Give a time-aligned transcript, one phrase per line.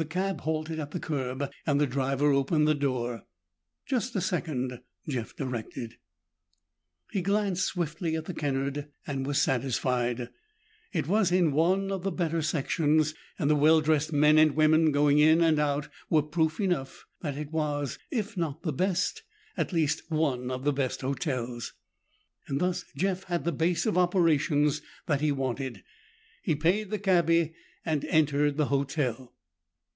[0.00, 3.24] The cab halted at the curb and the driver opened the door.
[3.84, 5.96] "Just a second," Jeff directed.
[7.10, 10.28] He glanced swiftly at the Kennard and was satisfied.
[10.92, 14.92] It was in one of the better sections, and the well dressed men and women
[14.92, 19.24] going in and out were proof enough that it was, if not the best,
[19.56, 21.72] at least one of the best hotels.
[22.48, 25.82] Thus Jeff had the base of operations that he wanted.
[26.44, 27.54] He paid the cabbie
[27.84, 29.34] and entered the hotel.